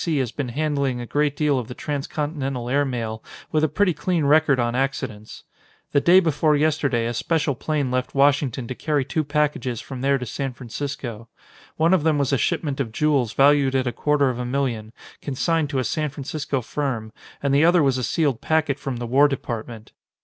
C. 0.03 0.17
has 0.17 0.31
been 0.31 0.49
handling 0.49 0.99
a 0.99 1.05
great 1.05 1.35
deal 1.35 1.59
of 1.59 1.67
the 1.67 1.75
transcontinental 1.75 2.69
air 2.71 2.83
mail 2.85 3.23
with 3.51 3.63
a 3.63 3.69
pretty 3.69 3.93
clean 3.93 4.25
record 4.25 4.59
on 4.59 4.73
accidents. 4.73 5.43
The 5.91 6.01
day 6.01 6.19
before 6.19 6.55
yesterday, 6.55 7.05
a 7.05 7.13
special 7.13 7.53
plane 7.53 7.91
left 7.91 8.15
Washington 8.15 8.67
to 8.67 8.73
carry 8.73 9.05
two 9.05 9.23
packages 9.23 9.79
from 9.79 10.01
there 10.01 10.17
to 10.17 10.25
San 10.25 10.53
Francisco. 10.53 11.29
One 11.77 11.93
of 11.93 12.01
them 12.01 12.17
was 12.17 12.33
a 12.33 12.39
shipment 12.39 12.79
of 12.79 12.91
jewels 12.91 13.33
valued 13.33 13.75
at 13.75 13.85
a 13.85 13.91
quarter 13.91 14.31
of 14.31 14.39
a 14.39 14.43
million, 14.43 14.91
consigned 15.21 15.69
to 15.69 15.77
a 15.77 15.83
San 15.83 16.09
Francisco 16.09 16.63
firm 16.63 17.13
and 17.43 17.53
the 17.53 17.63
other 17.63 17.83
was 17.83 17.99
a 17.99 18.03
sealed 18.03 18.41
packet 18.41 18.79
from 18.79 18.97
the 18.97 19.05
War 19.05 19.27
Department. 19.27 19.91